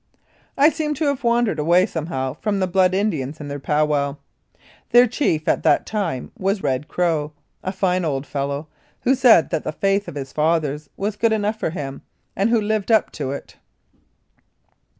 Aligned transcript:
I 0.57 0.71
seem 0.71 0.95
to 0.95 1.05
have 1.05 1.23
wandered 1.23 1.59
away 1.59 1.85
somehow 1.85 2.33
from 2.33 2.59
the 2.59 2.65
Blood 2.65 2.95
Indians 2.95 3.39
and 3.39 3.51
their 3.51 3.59
u 3.59 3.61
pow 3.61 3.85
wow." 3.85 4.17
Their 4.89 5.05
chief 5.05 5.47
at 5.47 5.61
that 5.61 5.85
time 5.85 6.31
was 6.39 6.63
Red 6.63 6.87
Crow, 6.87 7.33
a 7.63 7.71
fine 7.71 8.03
old 8.03 8.25
fellow, 8.25 8.67
who 9.01 9.13
said 9.13 9.51
that 9.51 9.63
the 9.63 9.71
faith 9.71 10.07
of 10.07 10.15
his 10.15 10.33
fathers 10.33 10.89
was 10.97 11.15
good 11.15 11.31
enough 11.33 11.59
for 11.59 11.69
him, 11.69 12.01
and 12.35 12.49
who 12.49 12.59
lived 12.59 12.91
up 12.91 13.11
to 13.11 13.29
it. 13.29 13.57